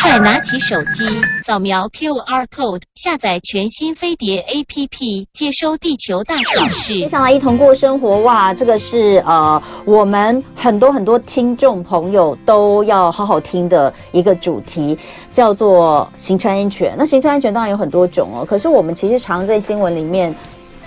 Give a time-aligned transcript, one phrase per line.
[0.00, 1.04] 快拿起手机，
[1.44, 6.94] 扫描 QR code，下载全新飞碟 APP，接收地球大小事。
[6.98, 14.96] 接下来一同过生活哇，这个是呃，我们很多很多听众朋友都要好好听的一个主题，
[15.32, 16.94] 叫做行车安全。
[16.96, 20.34] 那行车安全当然有很多种哦，可是我们其实常在新闻里面，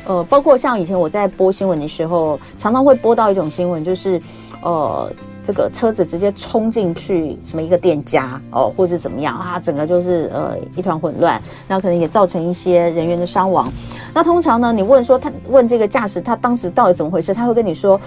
[0.05, 4.19] 呃，包括像以前我在播新闻的时候，常常会播到一种新闻，就是
[4.61, 5.11] 呃。
[5.49, 13.67] 这个车子直接冲进去什么一个店家哦，或者怎么样啊，整个就是呃一团混乱，那可能也造成一些人员的伤亡。
[14.13, 17.99] 那通常呢，你问说他问这个驾驶他当时到底怎么回事，他会跟你说，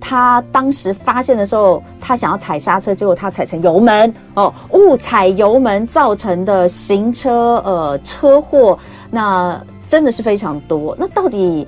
[0.00, 8.76] 他当时发现的时候，他想要踩刹车，结果他踩成油门哦，误踩油门造成的行车呃车祸，
[9.08, 9.56] 那
[9.86, 10.96] 真的是非常多。
[10.98, 11.64] 那到底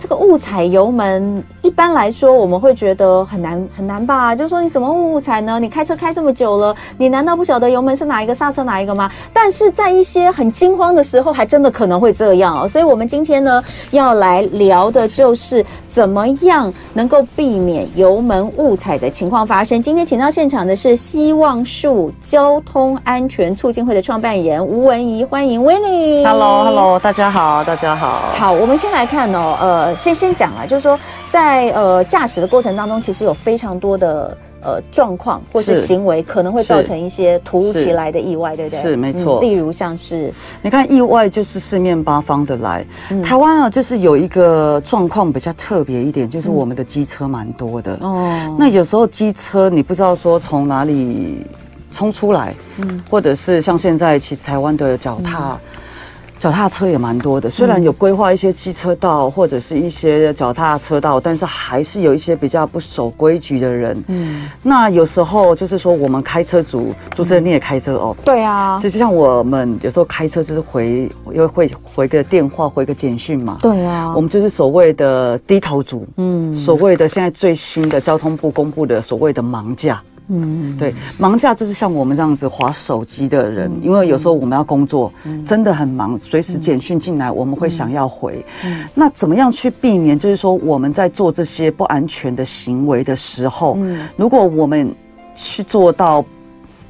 [0.00, 1.44] 这个误踩油门？
[1.60, 4.34] 一般来说，我们会觉得很难很难吧？
[4.34, 5.60] 就是说，你怎么误踩呢？
[5.60, 9.10] 你开车开这么久了，你难道不晓得油门是哪一个，刹车哪一个吗？
[9.30, 12.66] 但是在一些很惊慌的时候，还真的可能会这样哦。
[12.66, 19.82] 所以，我们今天呢，要来聊的就是怎么样能够避免油门误踩的情况发生。
[19.82, 26.24] 今天请到现场的是希望树交通安全促进会的创办人吴文怡，欢迎 Winnie。
[26.26, 28.30] Hello，Hello，大家好，大家好。
[28.32, 31.40] 好，我们先来看哦，呃，先先讲了，就是说在。
[31.50, 38.80] 在呃驾驶的过程当中，其实有非常多的呃状况或是行为，可能会造成一些突如其来的意外，对不对？
[38.80, 39.42] 是没错、嗯。
[39.42, 42.84] 例如像是，你看意外就是四面八方的来。
[43.08, 47.94] 嗯、台湾啊，就是有一个状况比较特别一点，就是我们的机车蛮多的。
[48.00, 48.56] 哦、嗯。
[48.58, 51.44] 那有时候机车你不知道说从哪里
[51.94, 55.58] 冲出来，嗯，或者是像现在其实台湾的脚踏。
[56.40, 64.04] 嗯脚踏车也蛮多的，虽然有规划一些机车道或者是一些脚踏车道，但是还是有一些比较不守规矩的人。
[64.08, 68.16] 嗯，那有时候就是说，我们开车族，主持人你也开车哦？
[68.24, 68.78] 对啊。
[68.80, 73.58] 其实像我们有时候开车就是回，又会回个电话，回个简讯嘛。
[73.60, 74.14] 对啊。
[74.16, 80.00] 我们就是所谓的低头族，嗯，所谓的现在最新的交通部公布的所谓的盲驾。
[80.32, 85.12] 嗯，对，忙架就是像我们这样子划手机的人，因为有时候我们要工作，
[85.44, 88.44] 真的很忙，随时简讯进来，我们会想要回。
[88.94, 90.16] 那怎么样去避免？
[90.16, 93.76] 就是说我们在做这些不安全的行为的时候，
[94.16, 94.94] 如果我们
[95.34, 96.24] 去做到，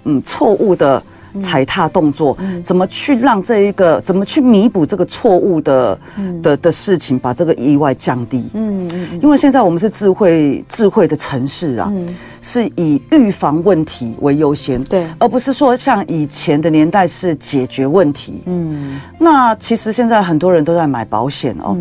[0.04, 1.02] 嗯，错误的。
[1.38, 5.98] 踩踏动作，怎么去让这一个，怎么去弥补这个错误的
[6.42, 8.48] 的的事情，把这个意外降低？
[8.54, 11.92] 嗯嗯，因为现在我们是智慧智慧的城市啊，
[12.40, 18.42] 是以预防问题为优先，对，而不是说像以前的年代是解决问题。
[18.46, 21.76] 嗯，那其实现在很多人都在买保险哦，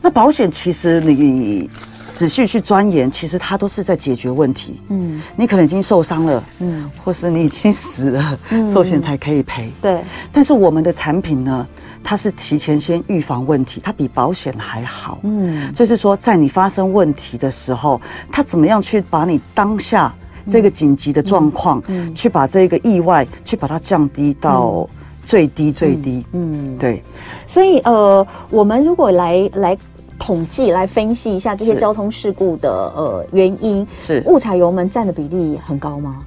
[0.00, 1.68] 那保险其实你。
[2.14, 4.80] 仔细去钻研，其实它都是在解决问题。
[4.88, 9.70] 嗯，你可能已经受伤了，嗯，或是你已经死了，嗯寿险才可以赔。
[9.80, 11.66] 对，但是我们的产品呢，
[12.04, 15.18] 它是提前先预防问题，它比保险还好。
[15.22, 20.14] 嗯，就是说，在你发生问题的时候，它怎么样去把你当下
[20.48, 24.88] 这个紧急的状况，嗯，去把这个意外去把它降低到
[25.24, 26.24] 最低最低。
[26.32, 27.02] 嗯，对。
[27.46, 29.78] 所以呃，我们如果来来。
[30.22, 36.20] 统计来分析一下这些交通事故的呃原因，是误踩油门占的比例很高吗？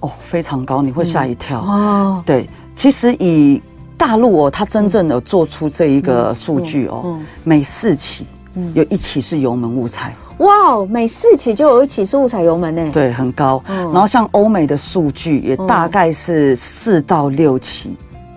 [0.00, 1.60] 哦，非常高，你会吓一跳。
[1.60, 3.60] 哦，对，其实以
[3.98, 8.26] 大陆哦，它真正的做出这一个数据哦，每四起
[8.72, 10.16] 有一起是油门误踩。
[10.38, 12.90] 哇，每四起就有一起是误踩油门呢？
[12.94, 13.62] 对，很高。
[13.68, 17.94] 然后像欧美的数据也大概是四到六起。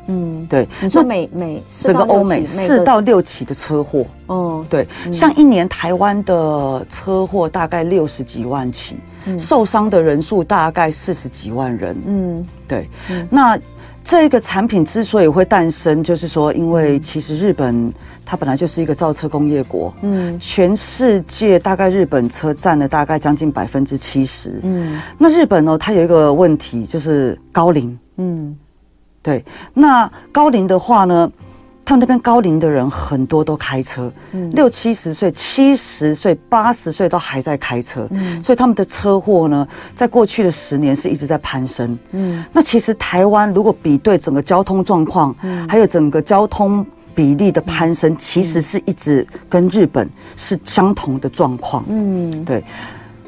[0.08, 8.96] 嗯，对，你说每每整个欧美四到六起的车祸，哦，对，像一年台湾的车祸大概六十几万起，
[9.38, 12.90] 受伤的人数大概四十几万人，嗯，对，
[13.30, 13.60] 那
[14.04, 17.94] 这个产品之所以会诞生，就是说，因为其实日本
[18.26, 28.58] 它本来就是一个造车工业国，嗯，全世界大概日本车占了大概将近百分之七十，嗯，那日本呢，它有一个问题就是高龄，嗯。
[29.28, 29.44] 对，
[29.74, 31.30] 那高龄的话呢，
[31.84, 52.64] 他们那边高龄的人很多都开车，嗯，六七十岁、七十岁、八十岁都还在开车，嗯，所以他们的车祸呢，在过去的十年是一直在攀升，嗯，那其实台湾如果比对整个交通状况，嗯，还有整个交通比例的攀升，其实是一直跟日本是相同的状况，嗯，对。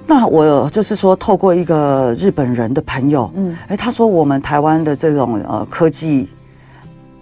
[0.10, 6.28] 那我就是说，透过一个日本人的朋友，嗯，哎，他说我们台湾的这种呃科技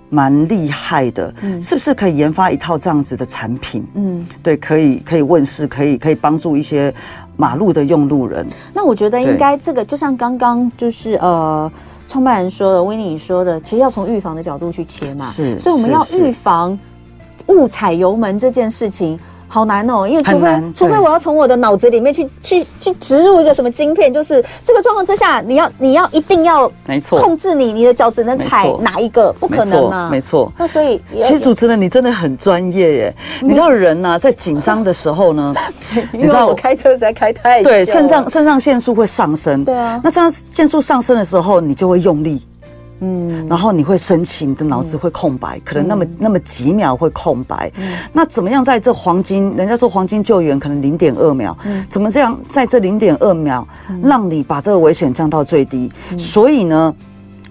[0.09, 3.85] 蛮厉害的，嗯，是不是可以研发一套这样子的产品？
[3.95, 6.93] 嗯，对，可以可以问世，可以可以帮助一些
[7.35, 8.47] 马路的用路人。
[8.73, 11.69] 那我觉得应该这个就像刚刚就是呃。
[12.09, 15.25] 创办人说的，Winnie 说的，其实要从预防的角度去切嘛。
[15.25, 16.79] 是，所以我们要预防
[17.47, 19.19] 误踩油门这件事情。
[19.47, 27.19] 好难哦，因为除非除非我要从我的脑子里面去去去植入一个什么晶片，就是这个状况之下，你要你要一定要没错。
[27.19, 30.51] 控制你你的脚只能踩哪一个，不可能嘛，没错。
[30.57, 35.55] 那所以其实主持人你真的很专业耶，你知道人呐在紧张的时候呢，
[36.11, 42.41] 你知道我开车实在开太久，对肾上肾上腺素会上升，对啊，那肾上腺素上升的时候，你就会用力。
[42.99, 47.71] 嗯，然后你会生气，你的脑子会空白，嗯、可能那么那么几秒会空白。
[47.77, 49.55] 嗯，那怎么样在这黄金？
[49.55, 51.57] 人家说黄金救援可能零点二秒。
[51.65, 53.67] 嗯，怎么这样在这零点二秒，
[54.01, 55.91] 让你把这个危险降到最低？
[56.11, 56.95] 嗯、所以呢，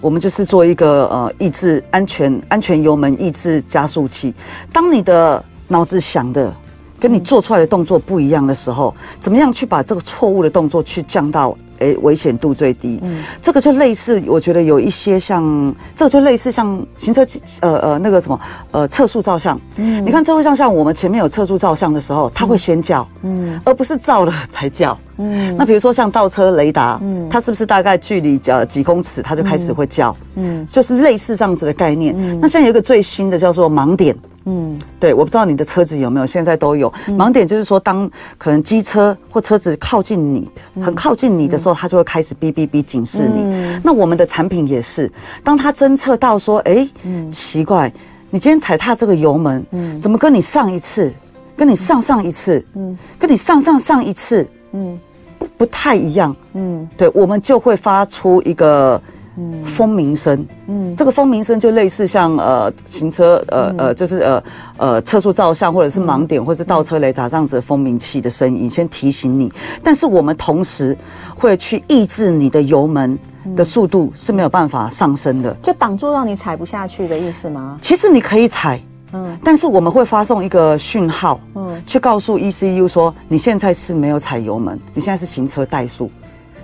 [0.01, 4.35] 我们就是做一个呃抑制安全安全油门抑制加速器。
[4.73, 6.53] 当你的脑子想的
[6.99, 11.57] 跟你做出来的动作不一样的时候，怎么样去把这个错误的动作去降到？
[11.79, 12.99] 哎，危险度最低。
[13.03, 17.25] 嗯，这个就类似，我觉得有一些像，这个就类似像行车，
[17.61, 18.41] 呃呃，那个什么，
[18.71, 19.61] 呃，测速照相。
[19.77, 24.97] 嗯，你看测速照相我们前面有测速照相的时候，它会先叫，嗯，而不是照了才叫。
[25.19, 30.15] 嗯，那比如说像倒车雷达，嗯，它是不是大概距离呃几公尺，它就开始会叫？
[30.35, 32.15] 嗯，就是类似这样子的概念。
[32.17, 34.15] 嗯，那现在有一个最新的叫做盲点。
[34.49, 36.93] 嗯，对，我不知道你的车子有没有，现在都有。
[37.09, 38.09] 盲点，就是说当
[38.39, 40.49] 可能机车或车子靠近你，
[40.81, 43.43] 很靠近你的时候，它就会开始哔哔哔警示你。
[43.83, 45.11] 那我们的产品也是，
[45.43, 46.89] 当它侦测到说，哎，
[47.33, 47.93] 奇怪，
[48.31, 51.13] 你今天踩踏这个油门，嗯，怎么跟你上一次，
[51.57, 54.97] 跟你上上一次，嗯，跟你上上上一次，嗯，
[55.41, 59.03] 不不太一样，嗯，对，我们就会发出一个。
[59.39, 64.43] 嗯，蜂鸣声，嗯，这个蜂鸣声就类似像呃行车呃呃就是呃
[64.79, 69.53] 呃测速照相或者是盲点或者是倒车雷达这样子的蜂鸣器的声音，先提醒你。
[69.83, 70.97] 但是我们同时
[71.35, 73.19] 会去抑制你的油门
[73.55, 77.79] 的速度是没有办法上升的，就挡住让你踩不下去的意思吗？
[77.83, 78.81] 其实你可以踩，
[79.13, 86.11] 嗯，但是我们会发送一个讯号，嗯，去告诉 ECU 说你现在是没有踩油门，你现在是行车怠速。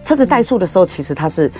[0.02, 1.50] 车子怠速的时候，其实它是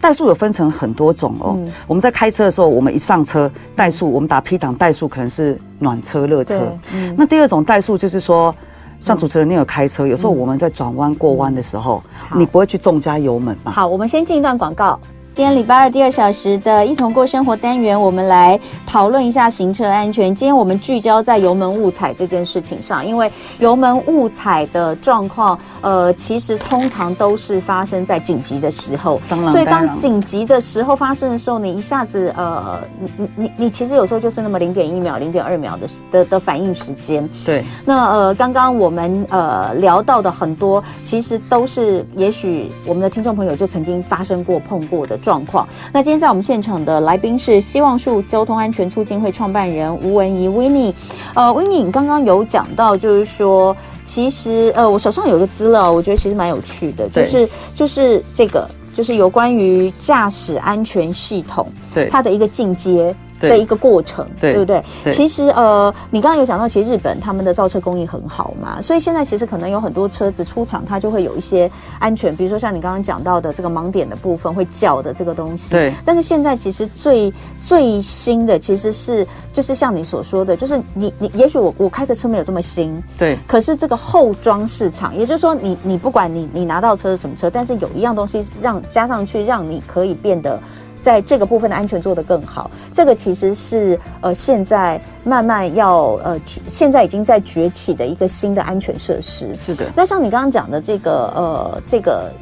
[0.00, 1.54] 怠速有分成很多种哦。
[1.58, 6.74] 嗯、我们在开车的时候，我们一上车怠速，我们打 P 档怠速可能是暖车热车。
[6.92, 8.54] 嗯、那第二种怠速就是说，
[8.98, 12.02] 像主持人你有开车，有时候我们在转弯过弯的时候，
[12.32, 13.70] 嗯、你不会去重加油门嘛？
[13.70, 14.98] 好，我们先进一段广告。
[15.34, 20.32] 今天礼拜二第二小时的一同过生活单元，我们来讨论一下行车安全。
[20.32, 23.28] 今天我们聚焦在油门误踩这件事情上，因为
[23.58, 29.20] 油门误踩的状况，呃，其实通常都是发生在紧急的时候。
[29.28, 37.28] 当然，所以当紧急的时候发生的时候，你一下子，呃，你你你你其实有时候就是那么零点一秒、零点二秒的的的反应时间。
[37.44, 37.64] 对。
[37.84, 45.18] 那呃，刚刚我们呃聊到的很多，其实都是也许我们的听众朋友就曾经发生过、碰过的。
[45.24, 45.66] 状况。
[45.90, 50.92] 那今天在我们现场的来宾是希望树交通安全促进会创办人吴文怡 Winnie。
[51.34, 53.74] 呃，Winnie，你刚刚有讲到，就是说，
[54.04, 63.14] 其实呃，我手上有一个资料，我觉得其实蛮有趣的，就是就是这个，就是有关于驾驶安全系统，对它的一个进阶。
[63.48, 64.82] 的一个过程，对，对不对？
[65.04, 75.70] 对，其实呃，你刚刚有讲到，其实日本他们的造车工艺很好嘛，所以现在其实可能有很多车子出厂，它就会有一些安全，比如说像你刚刚讲到的这个盲点的部分会叫的这个东西。
[75.70, 75.92] 对。
[76.04, 77.32] 但是现在其实最
[77.62, 83.38] 最新的其实是就是像你所说的，就是你你也许我我开的车没有这么新，对。
[83.46, 90.58] 可是这个后装市场，也就是说你你不管你你拿到车是什么车，但是有一样东西让加上去，让你可以变得。
[91.04, 99.54] 在这个部分的安全做得更好，这个其实是呃现在慢慢要呃现在已经在崛起的一个新的安全设施。
[99.54, 99.92] 是的。
[99.94, 102.32] 那像你刚刚讲的这个呃这个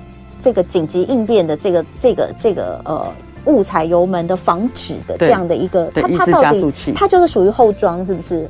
[0.41, 3.13] 这个紧急应变的这个这个这个呃
[3.47, 8.49] 误踩油门的防止的这样的一个，它它到底它就是属于后装是不是？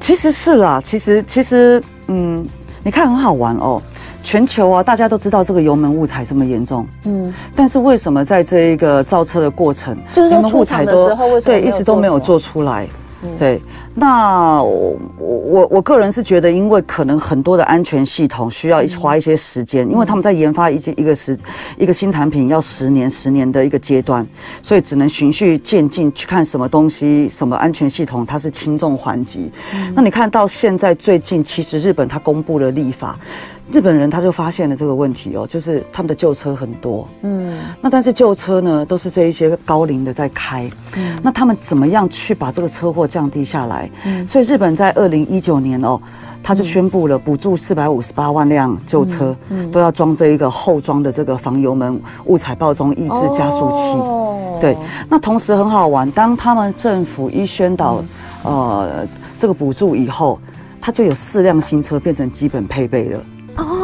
[0.00, 2.46] 其实是啦，其实其实嗯，
[2.82, 3.80] 你看很好玩哦。
[4.22, 12.86] 全球啊，大家都知道这个油门误踩这么严重，嗯，但是为什么在这一个造车的过程，就是油门误踩的时候，对，一直都没有做出来？
[13.24, 13.62] 嗯、对，
[13.94, 21.38] 那我我我个人是觉得，因为可能很多的安全系统需要花一些时间，嗯、因为他们在研发一一个时
[21.78, 24.26] 一个新产品要十年十年的一个阶段，
[24.60, 29.52] 所以只能循序渐进去看什么东西，什么安全系统它是轻重缓急。
[29.72, 33.16] 嗯、那你看到现在最近，其实日本它公布了立法。
[33.72, 43.90] 日本人他就发现了这个问题哦，就是他们的旧车很多，嗯，那但是旧车呢都是这一些高龄的在开，嗯，那他们怎么样去把这个车祸降低下来？
[44.04, 45.98] 嗯，所以日本在二零一九年哦，
[46.42, 53.98] 他就宣布了补助四百五十八万辆旧车，嗯都要装这一个后装的这个防油门误踩爆冲抑制加速器。
[53.98, 54.76] 哦对，
[55.08, 58.04] 那同时很好玩，当他们政府一宣导
[58.44, 59.04] 呃
[59.38, 60.38] 这个补助以后，
[60.80, 63.20] 它就有四辆新车变成基本配备了。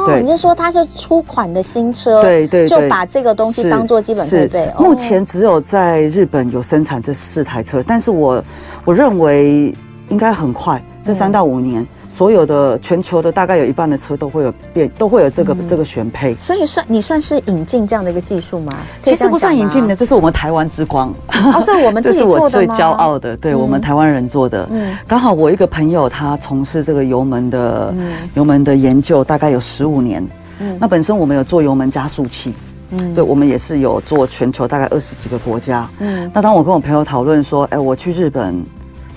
[0.09, 2.23] 哦，你是说它是出款的新车？
[2.23, 4.73] 对对，就把这个东西当做基本配备。
[4.79, 8.43] 目前只有在日本有生产这四台车，但是我
[8.85, 9.75] 我认为
[10.09, 11.87] 应该很快，这三到五年。
[12.19, 16.35] 所有的全球的大概有一半的车都会有变，都会有这个、嗯、这个选配。
[16.35, 18.73] 所以算你算是引进这样的一个技术吗？
[19.05, 21.15] 其实不算引进的，这是我们台湾之光。
[21.29, 22.49] 哦，这是我们自己 做的吗？
[22.51, 24.69] 这是我最骄傲的，对、嗯、我们台湾人做的。
[24.73, 30.27] 嗯，刚好我一个朋友他从事这个油门的、嗯、油门的研究，大概有十五年。
[30.59, 32.53] 嗯，那本身我们有做油门加速器，
[32.91, 35.89] 嗯，对，我们也是有做全球大概二十几个国家。
[36.01, 38.61] 嗯，那当我跟我朋友讨论说，哎，我去日本。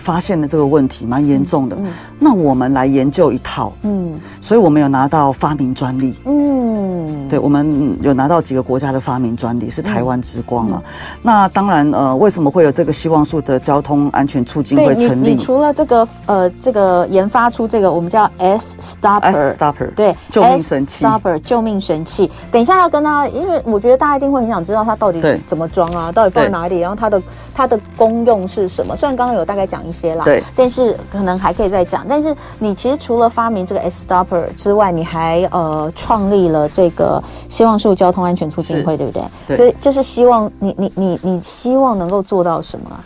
[0.01, 1.77] 发现了这个问题蛮严重的，
[2.17, 6.90] 那我们来研究一套，嗯，所以我们有拿到发明专利，嗯，
[7.29, 10.81] 对，我们有拿到几个国家的发明专利，是台湾之光了。
[10.85, 10.91] 嗯、
[11.21, 15.29] 那当然，呃，为什么会有这个希望树的交通安全促进会成立？
[15.29, 22.29] 你，你除了这个，呃，这个研发出这个我们叫 S Stopper，S Stopper，对，救命神器，S Stopper 救命神器。
[22.51, 27.21] 等一下要跟他，因为我觉得大家一定会很想知道它到底怎么装啊，到底放在哪里，然后它的
[27.53, 28.95] 它的功用是什么？
[28.95, 32.05] 虽然刚刚有大概讲一些啦，对，但是可能还可以再讲。
[32.07, 37.00] 但是你其实除了发明这个 S Stopper 之外，你还呃创立了这个
[37.47, 39.57] 希望树交通安全促进会，对不对？
[39.57, 42.99] 对，就就是希望你你你你希望能够做到什么啊？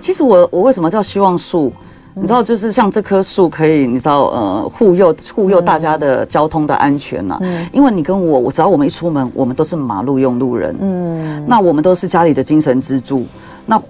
[0.00, 1.72] 其实我我为什么叫希望树？
[2.16, 7.38] 你知道，就是像这棵树可以，你知道呃护佑护佑大家的交通的安全呐、啊。
[7.42, 10.76] 嗯，因为你跟我，我只要我们一出门，我们都是马路用路人。
[10.80, 13.26] 嗯，那我们都是家里的精神支柱。
[13.66, 13.82] 那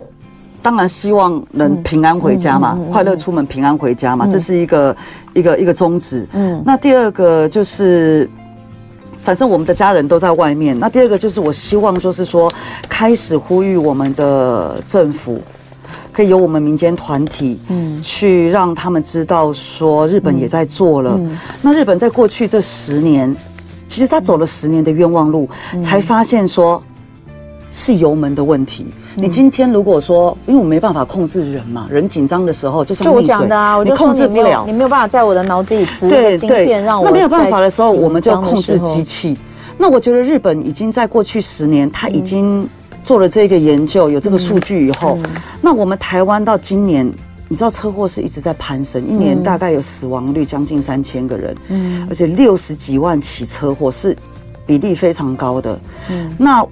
[0.62, 4.96] 当然希望能平安回家嘛，嗯、快乐出门，平安回家嘛，嗯、这是一个
[5.34, 6.26] 一个一个宗旨。
[6.32, 8.26] 嗯，那第二个就是，
[9.24, 10.78] 反正我们的家人都在外面。
[10.78, 12.52] 那第二个就是，我希望就是说，
[12.88, 15.40] 开始呼吁我们的政府，
[16.12, 21.12] 可以由我们民间团体，嗯，去让他们知道说，日本也在做了。
[21.14, 23.34] 嗯嗯、那日本在过去这十年，
[23.88, 26.82] 其实他走了十年的冤枉路，嗯、才发现说。
[27.74, 28.86] 是油门的问题。
[29.16, 37.04] 你今天如果说，因为我没办法控制人嘛，人紧张的时候就像，就我讲的啊，我就控制不了，你没有办法在我的脑子里植入晶片让我。
[37.04, 39.36] 那没有办法的时候，我们就要控制机器。
[39.76, 42.66] 那我觉得日本已经在过去十年，他已经
[43.02, 45.18] 做了这个研究，有这个数据以后，
[45.60, 47.04] 那我们台湾到今年，
[47.48, 54.16] 你知道车祸是一直在攀升，一年大概有死亡率将近三千个人，嗯，而且六十几万起车祸是
[54.64, 55.76] 比例非常高的，
[56.08, 56.64] 嗯，那。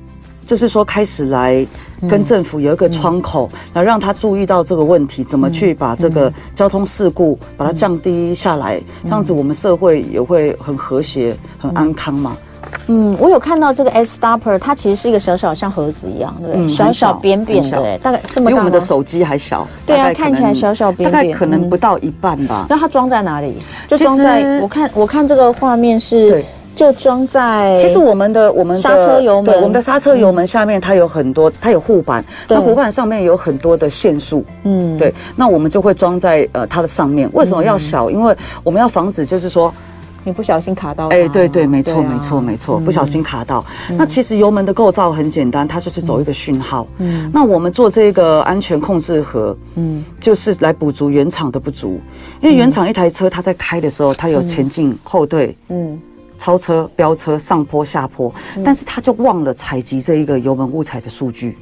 [0.45, 1.67] 就是说，开始来
[2.09, 12.37] 跟政府有一个窗口，来让他注意到这个问题，怎么去把这个交通事故把它降低下来，这样子我们社会也会很和谐、很安康嘛。
[12.89, 16.69] 嗯，我有看到这个 S Stopper，它其实是一个小小像盒子一样，对不对？
[16.69, 19.67] 小小扁扁的，大概这么大，比我们的手机还小。
[19.87, 22.67] 对啊，看起来小小扁扁，大概可能不到一半吧。
[22.69, 23.55] 那它装在哪里？
[23.89, 26.45] 就装在我看，我看这个画面是。
[26.75, 37.29] 就装在，其实我们的我们的刹车油门，对，我们的刹车油门下面它有很多，它有护板，那护板上面有很多的线束，嗯，对，那我们就会装在呃它的上面。
[37.33, 38.11] 为什么要小？
[38.11, 39.73] 因为我们要防止就是说
[40.25, 43.65] 你不小心卡到，哎，对对，没错没错没错，不小心卡到。
[43.91, 52.01] 那其实油门的构造很简单，它就是走一个讯号，嗯，那我们做这个安全控制盒，嗯，就是来补足原厂的不足，
[52.41, 56.01] 因为原厂一台车它在开的时候，它有前进后退，嗯。
[56.43, 58.35] 超车、飙车、上坡、下坡，
[58.65, 61.57] 但是他就忘了采集这一个油门误踩的数据。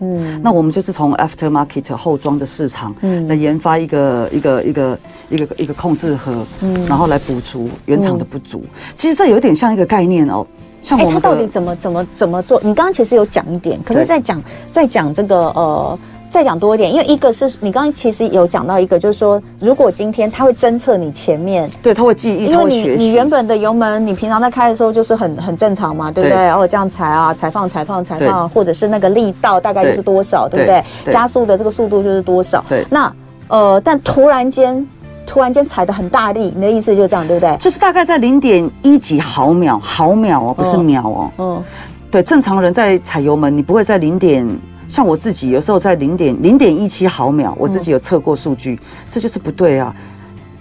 [0.00, 4.98] 嗯，那我们就是从 aftermarket 后装的市场，嗯，来研发一个一个一个
[5.30, 8.64] 一个一个控制盒，嗯，然后来补足原厂的不足。
[8.96, 10.44] 其实这有点像一个概念哦，
[10.82, 12.58] 像我们、到底怎么怎么怎么做？
[12.64, 15.98] 你刚刚其实有讲一点，可是在讲在讲这个呃。
[16.34, 26.36] 再讲多一点，因为一个是你刚刚其实有讲到一个，就是说，如果今天它会侦测你前面，对，它会记忆，因为你你原本的油门，你平常在开的时候就是很很正常嘛，对不对？
[26.36, 30.82] 然后这样踩啊，踩放踩放踩放，或者是那个力道大概就是多少，对不对？
[31.12, 32.64] 加速的这个速度就是多少。
[32.68, 33.14] 对，那
[33.46, 34.84] 呃，但突然间
[35.24, 37.56] 突然间踩得很大力，你的意思就是这样，对不对？
[37.58, 41.30] 就是大概在零点一几毫秒，毫秒哦，不是秒哦。
[41.38, 41.64] 嗯，
[42.10, 44.44] 对，正常人在踩油门，你不会在零点。
[44.88, 48.78] 像我自己有时候在零点零点一七毫秒，我自己有测过数据，嗯、
[49.10, 49.94] 这就是不对啊！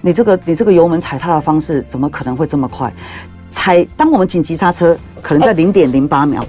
[0.01, 2.91] 你这个你这个油门踩踏的方式怎么可能会这么快？
[3.51, 6.43] 踩当我们紧急刹车，可能在零点零八秒，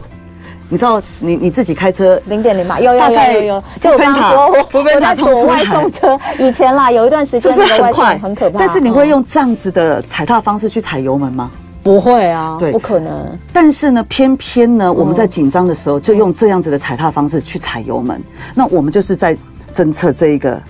[0.68, 2.80] 你知道你你自己开车零点零嘛？
[2.80, 3.64] 有有有有有。
[3.80, 6.18] 就我刚刚说，我我在躲外送车。
[6.38, 8.58] 以前啦，有一段时间那个外送很可怕。
[8.58, 11.50] 但是你会用这样子的踩踏方式去踩油门吗？
[11.84, 13.38] 不会啊，对，不可能。
[13.52, 18.20] 但是呢，偏偏呢，我们在紧张的时候就用这样子的踩踏方式去踩油门，
[18.56, 19.36] 那我们就是在
[19.72, 20.60] 侦测这一个。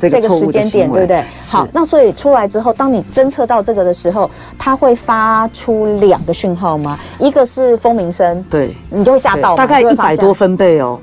[0.00, 1.24] 这个时间点对不对？
[1.50, 6.96] 好，那所以出来之后，当你侦测到这个的时候，它会发出两个讯号吗？
[7.18, 11.00] 一个是蜂鸣声，对，你就会吓到，大概一百多分贝哦。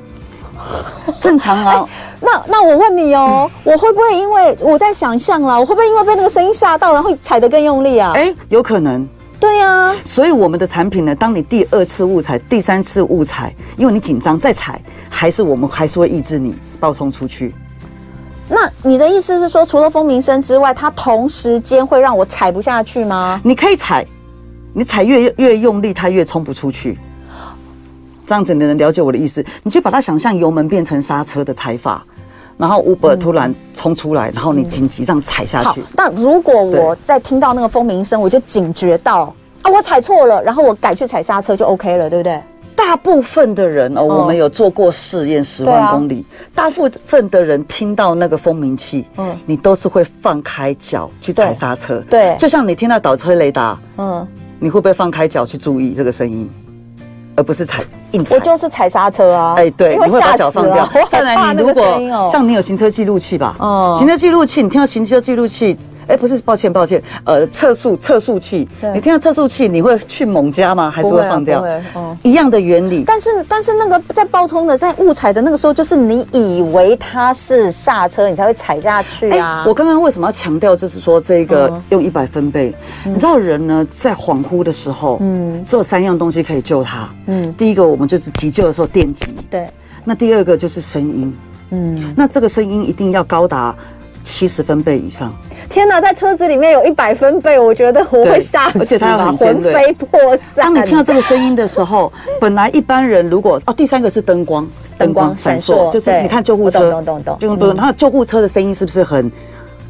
[1.19, 1.85] 正常啊。
[2.23, 8.13] 那那我问你哦，我会不会因为我在想象啦，我会不会因为被那个声音吓到，然后踩得更用力啊？
[8.15, 9.05] 哎，有可能。
[9.39, 9.93] 对呀。
[10.03, 17.53] 所以我们的产品呢，当你第二次误踩、第三次误踩，因为你紧张再踩，还是我们还是会抑制你爆冲出去。
[18.47, 23.41] 那你的意思是说，除了蜂鸣声之外，它同时间会让我踩不下去吗？
[23.43, 24.05] 你可以踩，
[24.73, 26.97] 你踩越越用力，它越冲不出去。
[28.25, 29.43] 这样子你能了解我的意思？
[29.63, 32.05] 你就把它想象油门变成刹车的踩法，
[32.57, 35.83] 然后 Uber 突然冲出来，然后你紧急这样踩下去。
[35.95, 42.39] 那如果我在听到那个蜂鸣声，我就警觉到啊，我踩错了，然后我改去踩刹车就 OK 了，对不对？
[42.75, 54.27] 大部分的人哦，我们有做过试验，十万公里，大部分的人听到那个蜂鸣器，嗯，你都是会放开脚去踩刹车，对，就像你听到倒车雷达，嗯，
[54.59, 56.49] 你会不会放开脚去注意这个声音，
[57.35, 57.81] 而不是踩
[58.11, 58.35] 硬踩？
[58.35, 60.87] 我就是踩刹车啊，哎，对，你会把脚放掉。
[61.09, 61.83] 再来，你如果
[62.31, 65.77] 像你有行车记录器吧，哦，行车记录器，你听到行车记录器。
[66.07, 70.87] 哎，不是，抱歉，抱歉，呃，测速测速器，你听到测速器，你会去猛加吗？
[70.87, 71.65] 还是会放掉？
[72.21, 73.03] 一样的原理。
[73.07, 79.63] 但是，但是那个在爆冲的，在误踩的那个时候，就是你以为它是刹车，你才会踩下去啊。
[79.67, 82.71] 我刚刚为什么要强调，就是说这个用一百分贝？
[83.03, 87.09] 你知道人呢，在恍惚的时候，嗯，只有三样东西可以救他。
[87.25, 89.65] 嗯，第一个我们就是急救的时候电击，对。
[90.03, 91.33] 那第二个就是声音，
[91.69, 93.73] 嗯，那这个声音一定要高达
[94.21, 95.33] 七十分贝以上。
[95.69, 100.19] 天哪，在车子里面有一百分贝，我觉得我会吓死，而且它要很魂飞魄
[100.53, 100.65] 散。
[100.65, 102.11] 当你听到这个声音的时候，
[102.41, 107.01] 本来一般人如果哦，第三个是灯光，灯光闪烁，就是你看救护车，
[107.39, 109.31] 就不，然后救护车的声音是不是很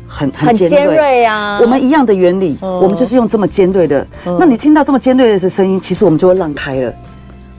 [0.08, 1.60] 很很尖锐呀？
[1.60, 4.06] 我们一样的原理，我们就是用这么尖锐的。
[4.39, 6.93] 那你听到这么尖锐的声音，其实我们就会让开了。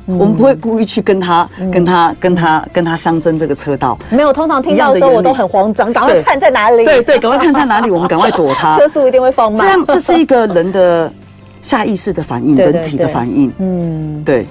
[0.06, 3.98] 我们不会故意去跟他、跟他、跟他、跟他相争这个车道。
[4.10, 6.84] 没有，通常听到的时候我都很慌张，赶快看在哪里。
[6.84, 8.76] 对对，赶快看在哪里，我们赶快躲他。
[8.78, 9.60] 车速一定会放慢。
[9.60, 11.12] 这样，这是一个人的
[11.60, 13.52] 下意识的反应， 人体的反应。
[13.58, 14.46] 嗯，对。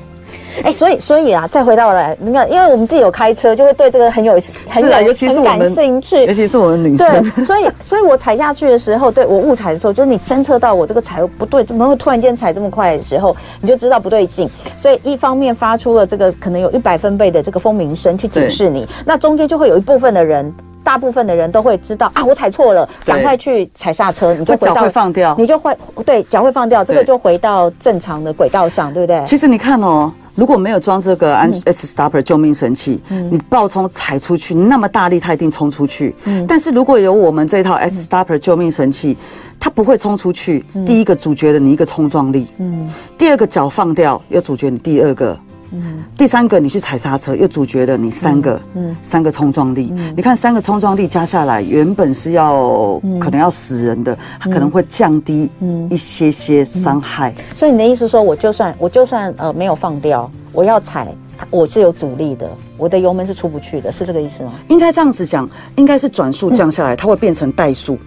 [0.64, 4.34] 哎，所以所以啊，再回到来，你看，因为我们自己有开车，就会对这个很有
[4.68, 7.32] 很有很感兴趣，尤其是我们女生。
[7.36, 14.50] 对，所以所以我踩下去的时候，对我误踩的时候，就是你侦测到我这个踩不对，怎么会突然间踩这么快的时候，你就知道不对劲。
[14.80, 29.24] 所以一方面发出了这个可能有一百分贝的这个蜂鸣声去警示你，那中间就会有一部分的人，大部分的人都会知道啊，我踩错了，赶快去踩刹车，你就回到脚会放掉，你就会对脚会放掉，这个就回到正常的轨道上，对不对？
[29.26, 30.12] 其实你看哦。
[30.36, 36.14] 如果没有装这个安 S Stopper 救命神器，嗯、你爆冲踩出去那么大力，它一定冲出去。
[36.26, 39.16] 嗯、但是如果有我们这套 S Stopper 救命神器，
[39.58, 40.66] 它不会冲出去。
[40.74, 45.38] 嗯、第一个阻绝了你一个冲撞力，嗯、第二个脚放掉又阻绝你第二个。
[45.76, 49.94] 嗯，第三个你去踩刹车，又阻绝了你三个，嗯，三个冲撞力。
[50.16, 55.50] 你看三个冲撞力加下来，原本是要可能要死人的，它可能会降低
[55.90, 57.34] 一些些伤害。
[57.54, 61.08] 所以你的意思说，我就算我就算呃没有放掉，我要踩，
[61.50, 64.54] 我是有阻力的，我的油门是出不去的，是这个意思吗？
[64.70, 67.98] 应该这样子讲，应该是转速降下来，它会变成怠速。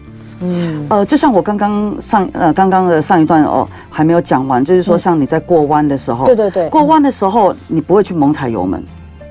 [0.41, 8.83] 嗯，呃，就像我刚刚上呃刚刚的上一段哦还没有讲完，就是说像你在过弯的时候，对对对，过弯的时候你不会去猛踩油门，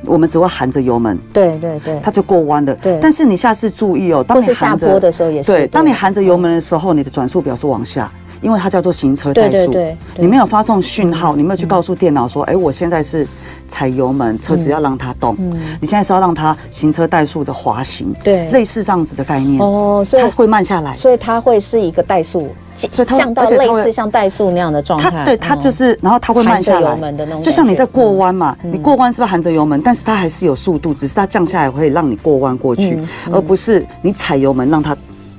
[0.05, 2.75] 我们只会含着油门，对对对，它就过弯了。
[2.75, 13.27] 对，但是你下次注意哦，当你下坡的时候也是，对，当你含着油门的时候，你的转速表是往下，因为它叫做行车怠速，对对对，你没有发送讯号，你没有去告诉电脑说，哎，我现在是。
[13.69, 15.35] 踩油门，车子要让它动。
[15.39, 19.59] 嗯，你现在是要让它行车怠速的滑行，对，类似这样子的概念。
[19.59, 25.09] 哦，所以它会慢下来，所以它会是一个怠速，所以它降到类似像怠速那样的状态。
[25.11, 26.97] 它对，它就是，然后它会慢下来。
[27.41, 29.81] 就像你在过弯嘛，你过弯是不是含着油门？
[29.83, 32.97] 但是它还是有速度，只是它降下来会让你过弯过去，
[33.29, 34.95] 而不是你踩油门让它。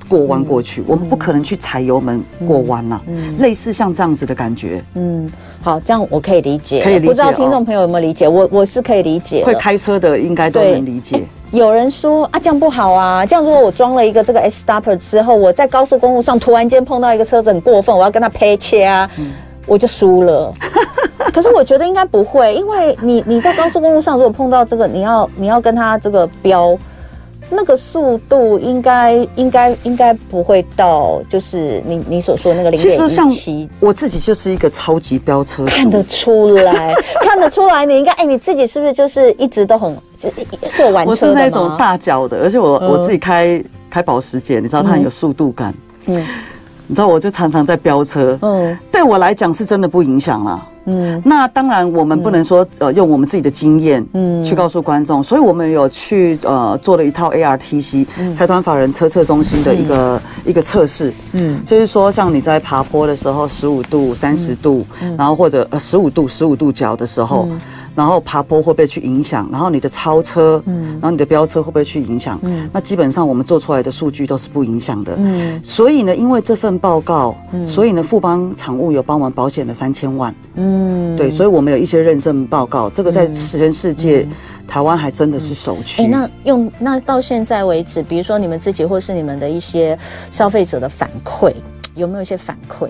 [0.09, 3.01] 过弯过去，我们不可能去踩油门过弯了。
[3.07, 4.83] 嗯，类似像这样子的感觉。
[4.95, 6.83] 嗯，好，这样我可以理解。
[6.83, 7.07] 可以理解。
[7.07, 8.27] 不知道听众朋友有没有理解？
[8.27, 9.45] 我我是可以理解。
[9.45, 11.23] 会开车的应该都能理解。
[11.51, 19.09] 有人说啊，这样不好啊，这样如果我装了一个这个 S Stopper 之后，我在高速公路上突然间碰到一个车子很过分，我要跟他拍切啊，
[19.65, 20.53] 我就输了。
[21.31, 26.77] 可是我觉得应该不会，因为你你在高速公路上如果碰到这个，你要你要跟他这个飙。
[27.49, 33.69] 那个速度应该应该应该不会到，就是你你所说的那个零点一七。
[33.79, 37.85] 我自己就是一个超级飙车，看得出来， 看得出来。
[37.85, 39.95] 你应该哎，你自己是不是就是一直都很
[40.69, 41.11] 是有玩车的？
[41.11, 45.73] 我是那种大脚的，而且我、嗯、我自己开开保时捷，你知道它很有速度感。
[46.05, 46.25] 嗯，
[46.89, 48.35] 你知道我就常常在飙车。
[48.41, 50.67] 嗯，对我来讲是真的不影响了。
[50.85, 54.43] 嗯，那当然，我们不能说呃用我们自己的经验嗯。
[54.43, 64.83] 去告诉观众，所以我们有去呃做了一套 ARTC 财团法人车测中心的一个一个测试，嗯，就是说像你在爬坡的时候十五度、三十度，
[65.15, 67.47] 然后或者呃十五度、十五度角的时候。
[67.99, 69.49] 然后爬坡会不会去影响？
[69.51, 72.39] 然后你的超车，嗯，然后你的飙车会不会去影响？
[72.43, 75.15] 嗯，那基本上我们做出来的数据都是不影响的。
[75.17, 80.33] 嗯，所以呢，因为这份报告，嗯，所以呢，富邦产物有帮忙保险了三千万。
[80.55, 84.31] 嗯，对，所以我们有一些认证报告，这个在全世界，嗯，
[84.65, 86.01] 台湾还真的是首屈。
[86.01, 89.99] 哎，那用那到现在为止，比如说你们自己或是你们的一些
[90.31, 91.51] 消费者的反馈，
[91.95, 92.87] 有没有一些反馈？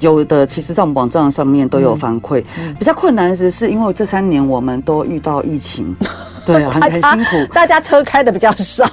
[0.00, 2.42] 有的，其实在我们网站上面都有反馈。
[2.78, 5.94] 比较困难的是，是因为这三年我们都遇到疫情。
[6.46, 7.54] 对啊，很很辛苦。
[7.54, 8.86] 大家车开的比较少，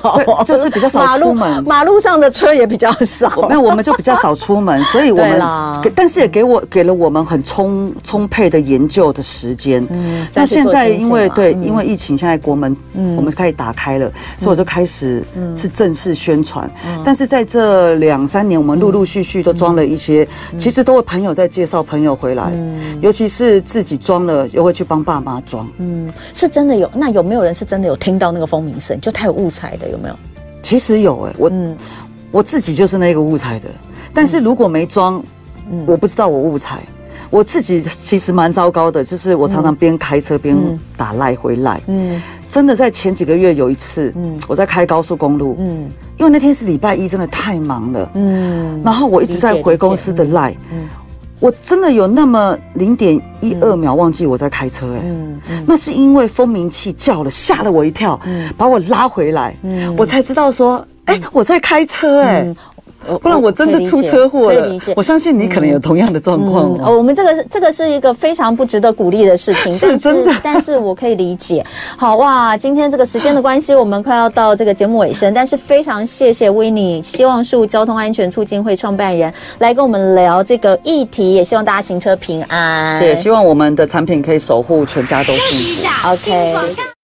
[0.46, 3.46] 就是比较少出门，马路上的车也比较少。
[3.50, 5.42] 那我们就比较少出门，所以我们，
[5.94, 9.86] 但是也给我给了我们很充充沛的研究的时间。
[9.90, 12.74] 嗯，那现在因为对，因为疫情，现在国门
[13.18, 14.10] 我们开始打开了，
[14.40, 15.22] 所以我就开始
[15.54, 16.72] 是正式宣传。
[17.04, 20.26] 但是在这两三年，我们陆陆续续都装了一些，
[20.58, 22.52] 其实都会朋友在介绍朋友回来，
[23.02, 25.68] 尤其是自己装了，又会去帮爸妈装。
[25.78, 27.42] 嗯，是真的有，那有没有？
[27.44, 30.16] 人是真的有听到那个风鸣声，就他有误踩的，有没有？
[30.62, 31.76] 其实有哎、欸，我、嗯、
[32.32, 33.66] 我自己就是那个误踩的。
[34.14, 35.24] 但是如果没装，
[35.72, 36.82] 嗯、我不知道我误踩。
[37.32, 40.56] 我自己其实蛮糟糕的，就是我常常边开车边
[40.98, 41.82] 打赖回来。
[41.88, 50.88] 嗯，真的在前几个月有一次，嗯，我在开高速公路，嗯，因为那天是礼拜一，真的太忙了，嗯，然后我一直在回公司的赖，嗯。
[51.40, 62.42] 我真的有那么零点一二秒忘记我在开车哎、欸，嗯嗯、那是因为蜂鸣器叫了，吓了我一跳，嗯、把我拉回来，嗯、我才知道说，哎、欸，我在开车哎、欸。
[62.44, 62.56] 嗯
[63.22, 64.62] 不然我真的出车祸了。
[64.62, 66.76] 可以理解，我相信你可能有同样的状况。
[66.84, 70.34] 哦，我们这个是这个是一个非常不值得鼓励的事情，是真的。
[70.44, 71.66] 但是我可以理解。
[71.98, 83.02] 好哇，今天这个时间的关系，我们快要到这个节目尾声，但是非常谢谢 Winnie，希望树交通安全促进会创办人来跟我们聊这个议题，也希望大家行车平安。
[83.04, 86.10] 也希望我们的产品可以守护全家都幸福。
[86.10, 87.01] OK。